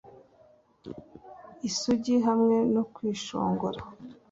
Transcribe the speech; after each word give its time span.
isugi 1.67 2.15
hamwe 2.27 2.57
no 2.73 2.83
kwishongora 2.93 3.81